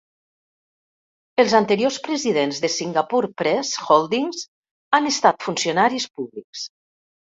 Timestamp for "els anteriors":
1.43-1.99